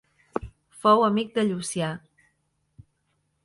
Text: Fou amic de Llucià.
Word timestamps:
Fou 0.85 1.03
amic 1.09 1.31
de 1.37 1.45
Llucià. 1.51 1.93